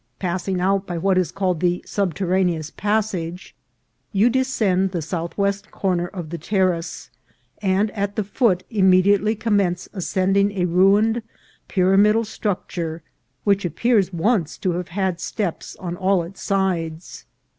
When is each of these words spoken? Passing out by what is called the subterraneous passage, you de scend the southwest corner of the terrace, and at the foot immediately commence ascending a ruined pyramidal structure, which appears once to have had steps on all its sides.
Passing 0.17 0.59
out 0.59 0.87
by 0.87 0.97
what 0.97 1.19
is 1.19 1.31
called 1.31 1.59
the 1.59 1.83
subterraneous 1.85 2.71
passage, 2.71 3.53
you 4.11 4.31
de 4.31 4.43
scend 4.43 4.89
the 4.93 4.99
southwest 5.03 5.69
corner 5.69 6.07
of 6.07 6.31
the 6.31 6.39
terrace, 6.39 7.11
and 7.61 7.91
at 7.91 8.15
the 8.15 8.23
foot 8.23 8.63
immediately 8.71 9.35
commence 9.35 9.87
ascending 9.93 10.53
a 10.53 10.65
ruined 10.65 11.21
pyramidal 11.67 12.23
structure, 12.25 13.03
which 13.43 13.63
appears 13.63 14.11
once 14.11 14.57
to 14.57 14.71
have 14.71 14.87
had 14.87 15.19
steps 15.19 15.75
on 15.75 15.95
all 15.95 16.23
its 16.23 16.41
sides. 16.41 17.25